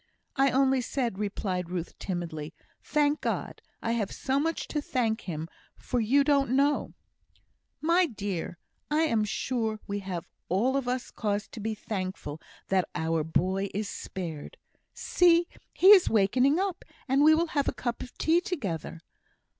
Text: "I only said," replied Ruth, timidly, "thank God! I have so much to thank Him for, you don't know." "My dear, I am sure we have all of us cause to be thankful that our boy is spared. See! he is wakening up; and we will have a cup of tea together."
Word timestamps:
"I 0.35 0.49
only 0.49 0.81
said," 0.81 1.19
replied 1.19 1.69
Ruth, 1.69 1.95
timidly, 1.99 2.55
"thank 2.81 3.21
God! 3.21 3.61
I 3.83 3.91
have 3.91 4.11
so 4.11 4.39
much 4.39 4.67
to 4.69 4.81
thank 4.81 5.21
Him 5.29 5.47
for, 5.75 5.99
you 5.99 6.23
don't 6.23 6.55
know." 6.55 6.95
"My 7.81 8.07
dear, 8.07 8.57
I 8.89 9.01
am 9.01 9.23
sure 9.23 9.79
we 9.85 9.99
have 9.99 10.25
all 10.49 10.75
of 10.75 10.87
us 10.87 11.11
cause 11.11 11.47
to 11.49 11.59
be 11.59 11.75
thankful 11.75 12.41
that 12.69 12.89
our 12.95 13.23
boy 13.23 13.69
is 13.75 13.87
spared. 13.91 14.57
See! 14.95 15.47
he 15.71 15.89
is 15.91 16.09
wakening 16.09 16.59
up; 16.59 16.83
and 17.07 17.21
we 17.23 17.35
will 17.35 17.49
have 17.53 17.67
a 17.67 17.71
cup 17.71 18.01
of 18.01 18.17
tea 18.17 18.41
together." 18.41 19.01